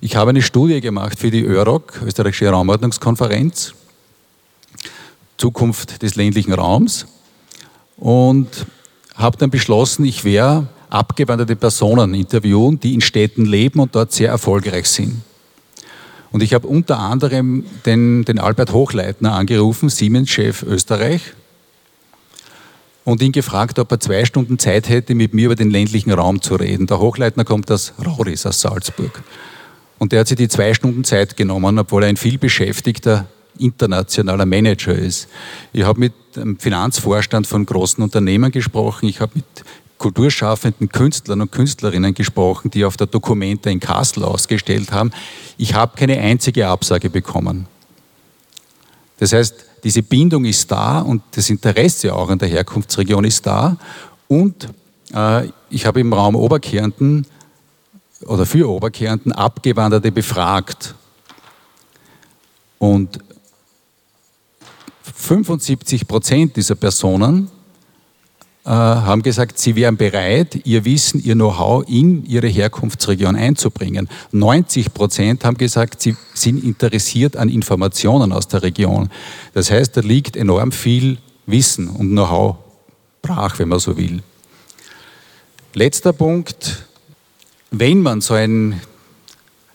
Ich 0.01 0.15
habe 0.15 0.31
eine 0.31 0.43
Studie 0.43 0.81
gemacht 0.81 1.19
für 1.19 1.33
die 1.33 1.43
ÖROC, 1.43 2.03
Österreichische 2.05 2.49
Raumordnungskonferenz, 2.51 3.75
Zukunft 5.37 6.03
des 6.03 6.15
ländlichen 6.15 6.53
Raums 6.53 7.07
und 7.97 8.49
habe 9.15 9.37
dann 9.37 9.51
beschlossen, 9.51 10.05
ich 10.05 10.25
werde 10.25 10.67
abgewanderte 10.91 11.57
Personen 11.57 12.15
interviewen, 12.15 12.79
die 12.79 12.95
in 12.95 13.01
Städten 13.01 13.45
leben 13.45 13.81
und 13.81 13.95
dort 13.95 14.13
sehr 14.13 14.29
erfolgreich 14.29 14.87
sind. 14.87 15.23
Und 16.31 16.43
ich 16.43 16.53
habe 16.55 16.67
unter 16.67 16.99
anderem 16.99 17.65
den, 17.87 18.25
den 18.25 18.39
Albert 18.39 18.73
Hochleitner 18.73 19.35
angerufen, 19.35 19.89
Siemens-Chef 19.89 20.63
Österreich, 20.65 21.23
und 23.05 23.23
ihn 23.23 23.33
gefragt, 23.33 23.79
ob 23.79 23.93
er 23.93 24.01
zwei 24.01 24.25
Stunden 24.25 24.59
Zeit 24.59 24.89
hätte, 24.89 25.15
mit 25.15 25.35
mir 25.35 25.47
über 25.47 25.55
den 25.55 25.71
ländlichen 25.71 26.11
Raum 26.11 26.41
zu 26.41 26.57
reden. 26.57 26.87
Der 26.87 26.99
Hochleitner 26.99 27.45
kommt 27.45 27.71
aus 27.71 27.93
Rauris, 28.05 28.47
aus 28.47 28.63
Salzburg. 28.63 29.23
Und 29.99 30.13
der 30.13 30.21
hat 30.21 30.29
sich 30.29 30.37
die 30.37 30.49
zwei 30.49 30.75
Stunden 30.75 31.05
Zeit 31.05 31.37
genommen, 31.37 31.79
obwohl 31.79 32.03
er 32.03 32.09
ein 32.09 32.17
vielbeschäftigter 32.17 33.27
internationaler 33.59 34.47
Manager 34.47 34.95
ist. 34.95 35.29
Ich 35.73 35.85
habe 35.85 36.01
mit 36.01 36.13
dem 36.37 36.59
Finanzvorstand 36.59 37.47
von 37.47 37.67
großen 37.67 38.03
Unternehmen 38.03 38.51
gesprochen, 38.51 39.09
ich 39.09 39.21
habe 39.21 39.33
mit 39.35 39.45
kulturschaffenden 39.99 40.89
Künstlern 40.89 41.41
und 41.41 41.53
Künstlerinnen 41.53 42.15
gesprochen, 42.15 42.71
die 42.71 42.85
auf 42.85 42.97
der 42.97 43.07
Dokumenta 43.07 43.71
in 43.71 43.81
Kassel 43.81 44.25
ausgestellt 44.25 44.93
haben. 44.93 45.13
Ich 45.57 45.75
habe 45.75 45.97
keine 45.97 46.19
einzige 46.19 46.69
Absage 46.69 47.09
bekommen. 47.11 47.67
Das 49.19 49.33
heißt, 49.33 49.55
diese 49.85 50.03
Bindung 50.03 50.45
ist 50.45 50.71
da 50.71 51.01
und 51.01 51.23
das 51.33 51.51
Interesse 51.51 52.15
auch 52.15 52.29
an 52.29 52.39
der 52.39 52.49
Herkunftsregion 52.49 53.25
ist 53.25 53.47
da. 53.47 53.77
Und 54.29 54.69
äh, 55.15 55.49
ich 55.71 55.87
habe 55.87 56.01
im 56.01 56.13
Raum 56.13 56.35
Oberkärnten 56.35 57.27
oder 58.27 58.47
für 58.47 58.69
Oberkärnten 58.69 59.33
Abgewanderte 59.33 60.11
befragt. 60.11 60.95
Und 62.79 63.19
75 65.13 66.09
Prozent 66.09 66.57
dieser 66.57 66.75
Personen 66.75 67.51
äh, 68.65 68.71
haben 68.71 69.23
gesagt, 69.23 69.59
sie 69.59 69.77
wären 69.77 69.99
bereit, 69.99 70.61
ihr 70.65 70.87
Wissen, 70.87 71.23
ihr 71.23 71.35
Know-how 71.35 71.85
in 71.87 72.25
ihre 72.25 72.47
Herkunftsregion 72.47 73.37
einzubringen. 73.37 74.09
90 74.33 74.95
Prozent 74.95 75.45
haben 75.45 75.59
gesagt, 75.59 76.01
sie 76.01 76.17
sind 76.33 76.65
interessiert 76.65 77.37
an 77.37 77.51
Informationen 77.51 78.33
aus 78.33 78.49
der 78.49 78.63
Region. 78.63 79.11
Das 79.53 79.71
heißt, 79.71 79.97
da 79.99 80.01
liegt 80.01 80.37
enorm 80.37 80.73
viel 80.73 81.19
Wissen 81.47 81.89
und 81.89 82.11
Know-how 82.13 82.57
brach, 83.21 83.59
wenn 83.59 83.69
man 83.69 83.81
so 83.81 83.99
will. 83.99 84.23
Letzter 85.75 86.15
Punkt, 86.15 86.87
wenn 87.71 88.01
man 88.01 88.23
so 88.23 88.33
ein 88.33 88.81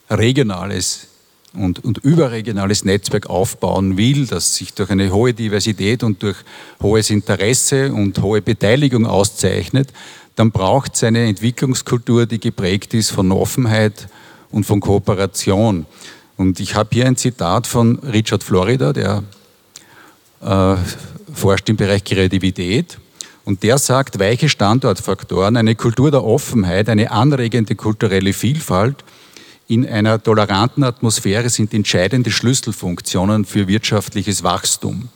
regionales 0.09 1.07
und, 1.53 1.83
und 1.83 1.97
überregionales 1.99 2.85
Netzwerk 2.85 3.27
aufbauen 3.27 3.97
will, 3.97 4.27
das 4.27 4.55
sich 4.55 4.73
durch 4.73 4.89
eine 4.89 5.11
hohe 5.11 5.33
Diversität 5.33 6.03
und 6.03 6.21
durch 6.21 6.37
hohes 6.81 7.09
Interesse 7.09 7.91
und 7.93 8.21
hohe 8.21 8.41
Beteiligung 8.41 9.05
auszeichnet, 9.07 9.89
dann 10.35 10.51
braucht 10.51 10.95
es 10.95 11.03
eine 11.03 11.25
Entwicklungskultur, 11.27 12.25
die 12.25 12.39
geprägt 12.39 12.93
ist 12.93 13.11
von 13.11 13.31
Offenheit 13.31 14.07
und 14.51 14.65
von 14.65 14.79
Kooperation. 14.79 15.85
Und 16.37 16.59
ich 16.59 16.75
habe 16.75 16.89
hier 16.93 17.07
ein 17.07 17.17
Zitat 17.17 17.67
von 17.67 17.99
Richard 17.99 18.43
Florida, 18.43 18.93
der 18.93 19.23
äh, 20.41 20.75
forscht 21.33 21.67
im 21.67 21.75
Bereich 21.75 22.03
Kreativität. 22.03 22.97
Und 23.43 23.63
der 23.63 23.79
sagt, 23.79 24.19
weiche 24.19 24.47
Standortfaktoren, 24.47 25.57
eine 25.57 25.75
Kultur 25.75 26.11
der 26.11 26.23
Offenheit, 26.23 26.87
eine 26.87 27.11
anregende 27.11 27.75
kulturelle 27.75 28.31
Vielfalt 28.31 29.03
in 29.69 29.87
einer 29.87 30.21
toleranten 30.21 30.83
Atmosphäre 30.83 31.47
sind 31.47 31.75
entscheidende 31.75 32.31
Schlüsselfunktionen 32.31 33.45
für 33.45 33.67
wirtschaftliches 33.67 34.41
Wachstum. 34.41 35.09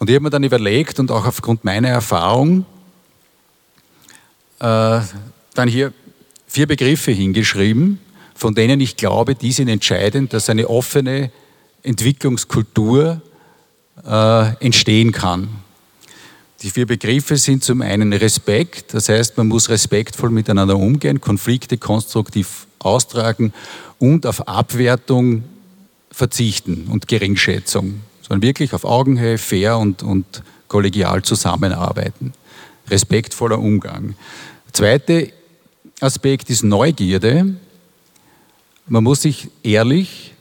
Und 0.00 0.10
ich 0.10 0.16
habe 0.16 0.24
mir 0.24 0.30
dann 0.30 0.42
überlegt 0.42 0.98
und 0.98 1.12
auch 1.12 1.24
aufgrund 1.24 1.62
meiner 1.64 1.88
Erfahrung 1.88 2.66
äh, 4.58 5.00
dann 5.54 5.68
hier 5.68 5.92
vier 6.48 6.66
Begriffe 6.66 7.12
hingeschrieben, 7.12 8.00
von 8.34 8.56
denen 8.56 8.80
ich 8.80 8.96
glaube, 8.96 9.36
die 9.36 9.52
sind 9.52 9.68
entscheidend, 9.68 10.32
dass 10.32 10.50
eine 10.50 10.68
offene 10.68 11.30
Entwicklungskultur 11.84 13.22
äh, 14.04 14.54
entstehen 14.64 15.12
kann. 15.12 15.48
Die 16.62 16.70
vier 16.70 16.86
Begriffe 16.86 17.36
sind 17.36 17.62
zum 17.62 17.82
einen 17.82 18.12
Respekt, 18.12 18.94
das 18.94 19.08
heißt, 19.08 19.36
man 19.36 19.46
muss 19.46 19.68
respektvoll 19.68 20.30
miteinander 20.30 20.76
umgehen, 20.76 21.20
Konflikte 21.20 21.78
konstruktiv 21.78 22.66
austragen 22.80 23.52
und 23.98 24.26
auf 24.26 24.48
Abwertung 24.48 25.44
verzichten 26.10 26.88
und 26.90 27.08
Geringschätzung, 27.08 28.00
sondern 28.22 28.42
wirklich 28.42 28.72
auf 28.74 28.84
Augenhöhe, 28.84 29.38
fair 29.38 29.78
und, 29.78 30.02
und 30.02 30.42
kollegial 30.68 31.22
zusammenarbeiten. 31.22 32.32
Respektvoller 32.88 33.58
Umgang. 33.58 34.14
Zweiter 34.72 35.22
Aspekt 36.00 36.50
ist 36.50 36.62
Neugierde. 36.62 37.54
Man 38.86 39.04
muss 39.04 39.22
sich 39.22 39.48
ehrlich 39.62 40.34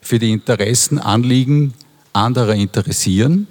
für 0.00 0.18
die 0.18 0.32
Interessen, 0.32 0.98
Anliegen 0.98 1.74
anderer 2.12 2.54
interessieren 2.54 3.46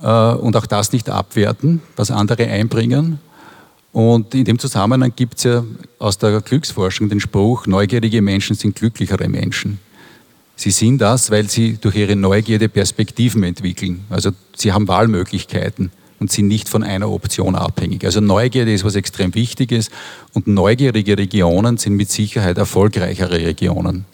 äh, 0.00 0.32
und 0.32 0.56
auch 0.56 0.66
das 0.66 0.92
nicht 0.92 1.08
abwerten, 1.08 1.82
was 1.96 2.10
andere 2.10 2.46
einbringen. 2.46 3.20
Und 3.92 4.34
in 4.34 4.44
dem 4.44 4.58
Zusammenhang 4.58 5.12
gibt 5.14 5.38
es 5.38 5.44
ja 5.44 5.64
aus 5.98 6.16
der 6.16 6.40
Glücksforschung 6.40 7.08
den 7.08 7.20
Spruch, 7.20 7.66
neugierige 7.66 8.22
Menschen 8.22 8.56
sind 8.56 8.74
glücklichere 8.74 9.28
Menschen. 9.28 9.78
Sie 10.56 10.70
sind 10.70 10.98
das, 10.98 11.30
weil 11.30 11.48
sie 11.48 11.76
durch 11.80 11.96
ihre 11.96 12.16
Neugierde 12.16 12.68
Perspektiven 12.68 13.42
entwickeln. 13.42 14.04
Also 14.08 14.30
sie 14.56 14.72
haben 14.72 14.88
Wahlmöglichkeiten 14.88 15.90
und 16.20 16.30
sind 16.30 16.46
nicht 16.46 16.68
von 16.68 16.82
einer 16.82 17.10
Option 17.10 17.54
abhängig. 17.54 18.04
Also 18.04 18.20
Neugierde 18.20 18.72
ist 18.72 18.84
was 18.84 18.94
extrem 18.94 19.34
Wichtiges 19.34 19.90
und 20.32 20.46
neugierige 20.46 21.18
Regionen 21.18 21.76
sind 21.76 21.94
mit 21.94 22.10
Sicherheit 22.10 22.58
erfolgreichere 22.58 23.40
Regionen. 23.40 24.04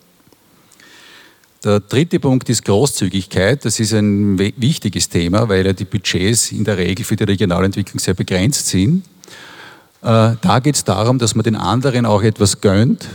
Der 1.64 1.80
dritte 1.80 2.20
Punkt 2.20 2.48
ist 2.48 2.64
Großzügigkeit. 2.64 3.64
Das 3.64 3.80
ist 3.80 3.92
ein 3.92 4.38
wichtiges 4.38 5.08
Thema, 5.08 5.48
weil 5.48 5.66
ja 5.66 5.72
die 5.72 5.84
Budgets 5.84 6.52
in 6.52 6.64
der 6.64 6.78
Regel 6.78 7.04
für 7.04 7.16
die 7.16 7.24
Regionalentwicklung 7.24 7.98
sehr 7.98 8.14
begrenzt 8.14 8.68
sind. 8.68 9.04
Äh, 10.02 10.36
da 10.40 10.60
geht 10.60 10.76
es 10.76 10.84
darum, 10.84 11.18
dass 11.18 11.34
man 11.34 11.44
den 11.44 11.56
anderen 11.56 12.06
auch 12.06 12.22
etwas 12.22 12.60
gönnt, 12.60 13.06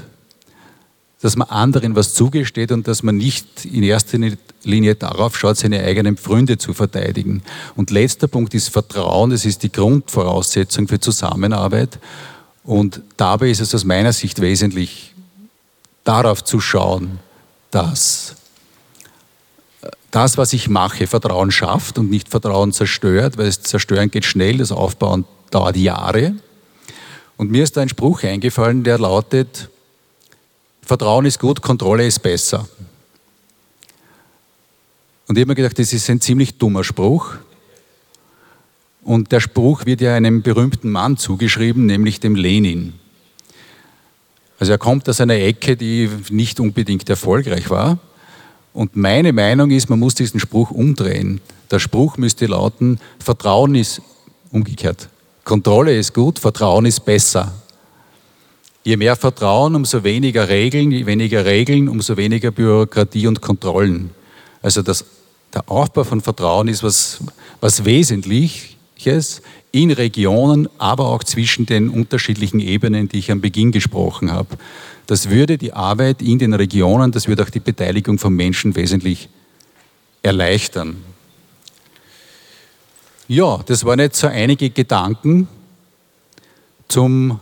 dass 1.21 1.37
man 1.37 1.47
anderen 1.47 1.95
was 1.95 2.13
zugesteht 2.13 2.71
und 2.71 2.87
dass 2.87 3.01
man 3.01 3.15
nicht 3.15 3.63
in 3.65 3.83
erster 3.83 4.17
Linie 4.63 4.95
darauf 4.95 5.37
schaut, 5.37 5.57
seine 5.57 5.81
eigenen 5.81 6.17
Pfründe 6.17 6.57
zu 6.57 6.73
verteidigen. 6.73 7.43
Und 7.75 7.91
letzter 7.91 8.27
Punkt 8.27 8.53
ist 8.53 8.69
Vertrauen. 8.69 9.29
Das 9.29 9.45
ist 9.45 9.63
die 9.63 9.71
Grundvoraussetzung 9.71 10.87
für 10.87 10.99
Zusammenarbeit. 10.99 11.97
Und 12.65 13.01
dabei 13.15 13.49
ist 13.49 13.61
es 13.61 13.73
aus 13.73 13.85
meiner 13.85 14.11
Sicht 14.11 14.41
wesentlich, 14.41 15.13
darauf 16.03 16.43
zu 16.43 16.59
schauen, 16.59 17.19
dass 17.71 18.35
das, 20.11 20.37
was 20.37 20.53
ich 20.53 20.69
mache, 20.69 21.07
Vertrauen 21.07 21.51
schafft 21.51 21.97
und 21.97 22.09
nicht 22.09 22.29
Vertrauen 22.29 22.71
zerstört, 22.71 23.37
weil 23.37 23.45
das 23.47 23.61
Zerstören 23.61 24.11
geht 24.11 24.25
schnell, 24.25 24.57
das 24.57 24.71
Aufbauen 24.71 25.25
dauert 25.49 25.77
Jahre. 25.77 26.35
Und 27.37 27.51
mir 27.51 27.63
ist 27.63 27.75
da 27.75 27.81
ein 27.81 27.89
Spruch 27.89 28.23
eingefallen, 28.23 28.83
der 28.83 28.99
lautet, 28.99 29.69
Vertrauen 30.81 31.25
ist 31.25 31.39
gut, 31.39 31.61
Kontrolle 31.61 32.05
ist 32.05 32.19
besser. 32.19 32.67
Und 35.27 35.37
ich 35.37 35.41
habe 35.41 35.51
mir 35.51 35.55
gedacht, 35.55 35.79
das 35.79 35.93
ist 35.93 36.09
ein 36.09 36.21
ziemlich 36.21 36.57
dummer 36.57 36.83
Spruch. 36.83 37.35
Und 39.03 39.31
der 39.31 39.39
Spruch 39.39 39.85
wird 39.85 40.01
ja 40.01 40.15
einem 40.15 40.41
berühmten 40.41 40.89
Mann 40.89 41.17
zugeschrieben, 41.17 41.85
nämlich 41.85 42.19
dem 42.19 42.35
Lenin. 42.35 42.93
Also 44.59 44.71
er 44.71 44.77
kommt 44.77 45.09
aus 45.09 45.19
einer 45.19 45.35
Ecke, 45.35 45.75
die 45.75 46.09
nicht 46.29 46.59
unbedingt 46.59 47.09
erfolgreich 47.09 47.69
war. 47.69 47.97
Und 48.73 48.95
meine 48.95 49.33
Meinung 49.33 49.71
ist, 49.71 49.89
man 49.89 49.99
muss 49.99 50.15
diesen 50.15 50.39
Spruch 50.39 50.71
umdrehen. 50.71 51.41
Der 51.69 51.79
Spruch 51.79 52.17
müsste 52.17 52.45
lauten, 52.45 52.99
Vertrauen 53.19 53.75
ist 53.75 54.01
umgekehrt. 54.51 55.09
Kontrolle 55.43 55.97
ist 55.97 56.13
gut, 56.13 56.39
Vertrauen 56.39 56.85
ist 56.85 57.01
besser. 57.01 57.53
Je 58.83 58.97
mehr 58.97 59.15
Vertrauen, 59.15 59.75
umso 59.75 60.03
weniger 60.03 60.47
Regeln, 60.49 60.91
je 60.91 61.05
weniger 61.05 61.45
Regeln, 61.45 61.87
umso 61.87 62.17
weniger 62.17 62.51
Bürokratie 62.51 63.27
und 63.27 63.41
Kontrollen. 63.41 64.11
Also 64.61 64.81
das, 64.81 65.05
der 65.53 65.69
Aufbau 65.69 66.03
von 66.03 66.21
Vertrauen 66.21 66.67
ist 66.67 66.83
was, 66.83 67.19
was 67.61 67.85
Wesentliches 67.85 69.41
in 69.71 69.91
Regionen, 69.91 70.69
aber 70.77 71.07
auch 71.07 71.23
zwischen 71.23 71.65
den 71.65 71.89
unterschiedlichen 71.89 72.59
Ebenen, 72.59 73.09
die 73.09 73.19
ich 73.19 73.31
am 73.31 73.41
Beginn 73.41 73.71
gesprochen 73.71 74.31
habe. 74.31 74.57
Das 75.07 75.29
würde 75.29 75.57
die 75.57 75.73
Arbeit 75.73 76.21
in 76.21 76.39
den 76.39 76.53
Regionen, 76.53 77.11
das 77.11 77.27
würde 77.27 77.43
auch 77.43 77.49
die 77.49 77.59
Beteiligung 77.59 78.19
von 78.19 78.33
Menschen 78.33 78.75
wesentlich 78.75 79.29
erleichtern. 80.21 80.97
Ja, 83.27 83.59
das 83.65 83.85
waren 83.85 83.99
jetzt 83.99 84.19
so 84.19 84.27
einige 84.27 84.69
Gedanken 84.69 85.47
zum 86.87 87.39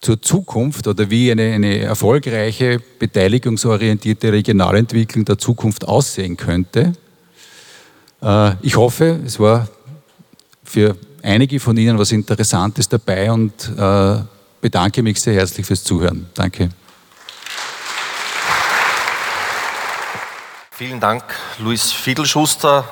zur 0.00 0.20
Zukunft 0.22 0.86
oder 0.86 1.10
wie 1.10 1.30
eine, 1.30 1.52
eine 1.52 1.78
erfolgreiche, 1.80 2.80
beteiligungsorientierte 2.98 4.32
Regionalentwicklung 4.32 5.24
der 5.26 5.38
Zukunft 5.38 5.86
aussehen 5.86 6.36
könnte. 6.36 6.94
Äh, 8.22 8.52
ich 8.62 8.76
hoffe, 8.76 9.20
es 9.26 9.38
war 9.38 9.68
für 10.64 10.96
einige 11.22 11.60
von 11.60 11.76
Ihnen 11.76 11.98
was 11.98 12.12
Interessantes 12.12 12.88
dabei 12.88 13.30
und 13.30 13.52
äh, 13.76 14.16
bedanke 14.60 15.02
mich 15.02 15.20
sehr 15.20 15.34
herzlich 15.34 15.66
fürs 15.66 15.84
Zuhören. 15.84 16.26
Danke. 16.34 16.70
Vielen 20.70 20.98
Dank, 20.98 21.24
Luis 21.58 21.92
Fiedelschuster. 21.92 22.86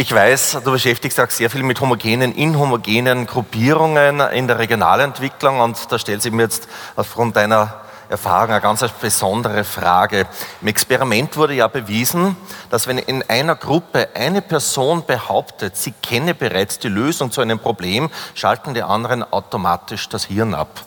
Ich 0.00 0.14
weiß, 0.14 0.60
du 0.64 0.72
beschäftigst 0.72 1.18
dich 1.18 1.24
auch 1.26 1.30
sehr 1.30 1.50
viel 1.50 1.62
mit 1.62 1.78
homogenen, 1.78 2.34
inhomogenen 2.34 3.26
Gruppierungen 3.26 4.20
in 4.32 4.46
der 4.46 4.58
Regionalentwicklung 4.58 5.60
und 5.60 5.92
da 5.92 5.98
stellt 5.98 6.22
sich 6.22 6.32
mir 6.32 6.44
jetzt 6.44 6.68
aufgrund 6.96 7.36
deiner 7.36 7.82
Erfahrung 8.08 8.48
eine 8.48 8.62
ganz 8.62 8.82
besondere 8.92 9.62
Frage. 9.62 10.26
Im 10.62 10.68
Experiment 10.68 11.36
wurde 11.36 11.52
ja 11.52 11.68
bewiesen, 11.68 12.34
dass 12.70 12.86
wenn 12.86 12.96
in 12.96 13.22
einer 13.28 13.56
Gruppe 13.56 14.08
eine 14.14 14.40
Person 14.40 15.04
behauptet, 15.04 15.76
sie 15.76 15.92
kenne 15.92 16.32
bereits 16.34 16.78
die 16.78 16.88
Lösung 16.88 17.30
zu 17.30 17.42
einem 17.42 17.58
Problem, 17.58 18.08
schalten 18.32 18.72
die 18.72 18.82
anderen 18.82 19.22
automatisch 19.22 20.08
das 20.08 20.24
Hirn 20.24 20.54
ab. 20.54 20.80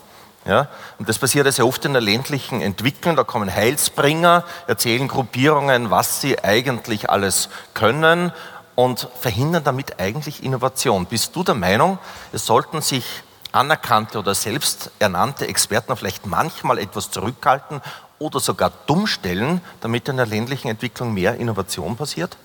Ja? 0.44 0.66
Und 0.98 1.08
das 1.08 1.18
passiert 1.18 1.50
sehr 1.52 1.66
oft 1.66 1.84
in 1.84 1.92
der 1.92 2.02
ländlichen 2.02 2.60
Entwicklung. 2.60 3.14
Da 3.14 3.22
kommen 3.22 3.54
Heilsbringer, 3.54 4.44
erzählen 4.66 5.06
Gruppierungen, 5.06 5.90
was 5.92 6.20
sie 6.20 6.42
eigentlich 6.42 7.08
alles 7.08 7.48
können 7.74 8.32
und 8.74 9.08
verhindern 9.20 9.64
damit 9.64 10.00
eigentlich 10.00 10.42
Innovation. 10.42 11.06
Bist 11.06 11.34
du 11.36 11.42
der 11.42 11.54
Meinung, 11.54 11.98
es 12.32 12.46
sollten 12.46 12.80
sich 12.82 13.04
anerkannte 13.52 14.18
oder 14.18 14.34
selbst 14.34 14.90
ernannte 14.98 15.46
Experten 15.46 15.96
vielleicht 15.96 16.26
manchmal 16.26 16.78
etwas 16.78 17.10
zurückhalten 17.10 17.80
oder 18.18 18.40
sogar 18.40 18.72
dumm 18.86 19.06
stellen, 19.06 19.60
damit 19.80 20.08
in 20.08 20.16
der 20.16 20.26
ländlichen 20.26 20.68
Entwicklung 20.68 21.14
mehr 21.14 21.36
Innovation 21.36 21.96
passiert? 21.96 22.36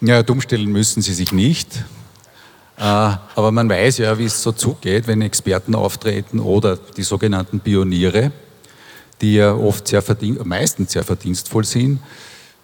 Ja, 0.00 0.22
dumm 0.22 0.40
stellen 0.40 0.70
müssen 0.70 1.02
sie 1.02 1.14
sich 1.14 1.32
nicht. 1.32 1.84
Äh, 2.76 2.82
aber 2.82 3.50
man 3.50 3.68
weiß 3.68 3.98
ja, 3.98 4.16
wie 4.18 4.26
es 4.26 4.40
so 4.40 4.52
zugeht, 4.52 5.08
wenn 5.08 5.20
Experten 5.20 5.74
auftreten 5.74 6.38
oder 6.38 6.76
die 6.76 7.02
sogenannten 7.02 7.58
Pioniere, 7.58 8.30
die 9.20 9.34
ja 9.34 9.52
oft 9.52 9.88
sehr 9.88 10.02
meistens 10.44 10.92
sehr 10.92 11.02
verdienstvoll 11.02 11.64
sind. 11.64 12.00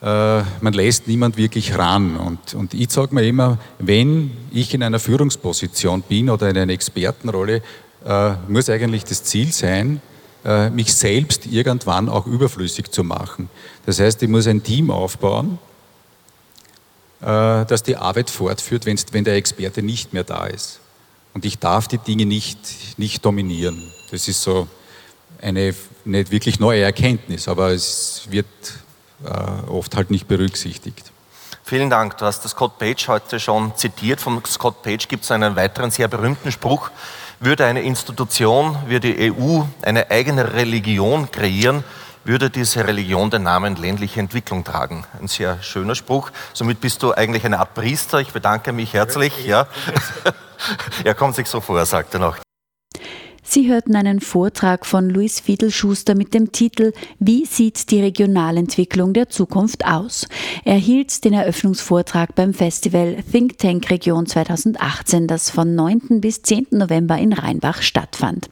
Äh, 0.05 0.43
man 0.61 0.73
lässt 0.73 1.09
niemand 1.09 1.37
wirklich 1.37 1.77
ran. 1.79 2.17
Und, 2.17 2.55
und 2.55 2.75
ich 2.75 2.91
sage 2.91 3.15
mir 3.15 3.27
immer, 3.27 3.59
wenn 3.79 4.31
ich 4.53 4.75
in 4.75 4.83
einer 4.83 4.99
Führungsposition 5.01 6.03
bin 6.03 6.29
oder 6.29 6.51
in 6.51 6.59
einer 6.59 6.73
Expertenrolle, 6.73 7.63
äh, 8.05 8.33
muss 8.49 8.69
eigentlich 8.69 9.05
das 9.05 9.25
Ziel 9.25 9.53
sein, 9.53 10.01
mich 10.75 10.93
selbst 10.93 11.47
irgendwann 11.47 12.11
auch 12.11 12.27
überflüssig 12.27 12.93
zu 12.93 13.03
machen. 13.03 13.49
Das 13.87 13.99
heißt, 13.99 14.23
ich 14.23 14.29
muss 14.29 14.47
ein 14.47 14.63
Team 14.63 14.91
aufbauen, 14.91 15.59
äh, 17.25 17.65
dass 17.65 17.83
die 17.83 17.97
Arbeit 17.97 18.29
fortführt, 18.29 18.85
wenn 18.85 19.25
der 19.25 19.37
Experte 19.37 19.83
nicht 19.83 20.13
mehr 20.13 20.25
da 20.25 20.45
ist. 20.45 20.81
Und 21.33 21.47
ich 21.47 21.59
darf 21.59 21.89
die 21.89 21.97
Dinge 21.97 22.27
nicht, 22.27 22.59
nicht 22.99 23.25
dominieren. 23.25 23.83
Das 24.11 24.29
ist 24.29 24.43
so 24.43 24.69
eine 25.41 25.75
nicht 26.05 26.31
wirklich 26.31 26.61
neue 26.61 26.83
Erkenntnis, 26.83 27.49
aber 27.49 27.71
es 27.71 28.27
wird 28.29 28.45
äh, 28.45 28.84
oft 29.69 29.97
halt 29.97 30.11
nicht 30.11 30.29
berücksichtigt. 30.29 31.13
Vielen 31.67 31.89
Dank. 31.89 32.19
Du 32.19 32.27
hast 32.27 32.45
das 32.45 32.51
Scott 32.53 32.79
Page 32.79 33.09
heute 33.09 33.41
schon 33.41 33.75
zitiert. 33.75 34.21
Von 34.21 34.45
Scott 34.45 34.83
Page 34.83 35.09
gibt 35.09 35.25
es 35.25 35.31
einen 35.31 35.57
weiteren 35.57 35.91
sehr 35.91 36.09
berühmten 36.09 36.53
Spruch. 36.53 36.91
Würde 37.41 37.65
eine 37.65 37.81
Institution, 37.83 38.77
würde 38.87 39.15
die 39.15 39.33
EU 39.33 39.63
eine 39.81 40.11
eigene 40.11 40.53
Religion 40.53 41.31
kreieren, 41.31 41.83
würde 42.25 42.51
diese 42.51 42.87
Religion 42.87 43.31
den 43.31 43.45
Namen 43.45 43.77
ländliche 43.77 44.21
Entwicklung 44.21 44.63
tragen. 44.63 45.05
Ein 45.19 45.29
sehr 45.29 45.63
schöner 45.63 45.95
Spruch. 45.95 46.31
Somit 46.53 46.83
bist 46.83 47.03
du 47.03 47.13
eigentlich 47.13 47.47
eine 47.47 47.59
Art 47.59 47.75
Priester. 47.75 48.21
Ich 48.21 48.33
bedanke 48.33 48.73
mich 48.73 48.93
herzlich. 48.93 49.47
Ja. 49.47 49.67
er 51.05 51.15
kommt 51.15 51.35
sich 51.35 51.47
so 51.47 51.63
vor, 51.63 51.85
sagt 51.87 52.13
er 52.15 52.21
noch. 52.21 52.37
Sie 53.55 53.69
hörten 53.69 53.95
einen 53.95 54.19
Vortrag 54.19 54.85
von 54.85 55.09
Luis 55.09 55.39
Fiedelschuster 55.39 56.17
mit 56.17 56.35
dem 56.35 56.51
Titel 56.51 56.93
Wie 57.21 57.45
sieht 57.45 57.93
die 57.93 58.01
Regionalentwicklung 58.01 59.13
der 59.13 59.29
Zukunft 59.29 59.87
aus? 59.87 60.27
Er 60.65 60.75
hielt 60.75 61.25
den 61.25 61.35
Eröffnungsvortrag 61.35 62.35
beim 62.35 62.53
Festival 62.53 63.19
Think 63.31 63.59
Tank 63.59 63.89
Region 63.91 64.27
2018, 64.27 65.29
das 65.29 65.51
von 65.51 65.77
9. 65.77 66.21
bis 66.21 66.43
10. 66.43 66.67
November 66.73 67.17
in 67.17 67.33
Rheinbach 67.33 67.83
stattfand. 67.83 68.49